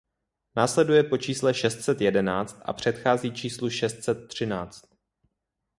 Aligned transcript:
Následuje 0.55 1.03
po 1.03 1.17
čísle 1.17 1.53
šest 1.53 1.81
set 1.81 2.01
jedenáct 2.01 2.61
a 2.65 2.73
předchází 2.73 3.31
číslu 3.31 3.69
šest 3.69 4.03
set 4.03 4.27
třináct. 4.27 4.81